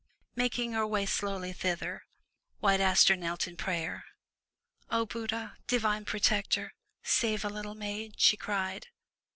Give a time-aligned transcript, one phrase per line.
[0.35, 2.01] Making her way slowly thither.
[2.57, 4.03] White Aster knelt in prayer.
[4.89, 8.87] 0 Buddha, divine protector, save a Httle maid!'* she cried.